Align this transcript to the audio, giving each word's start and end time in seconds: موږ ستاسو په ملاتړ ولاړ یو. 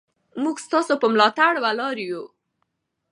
موږ 0.43 0.55
ستاسو 0.65 0.93
په 1.01 1.07
ملاتړ 1.13 1.53
ولاړ 1.65 1.95
یو. 2.09 2.23